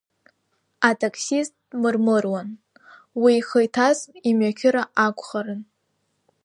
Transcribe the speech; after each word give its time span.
Атаксист 0.89 1.53
дмырмыруан, 1.69 2.49
уи 3.21 3.31
ихы 3.39 3.59
иҭаз 3.65 3.97
имҩақьыра 4.29 4.83
акәхарын. 5.05 5.61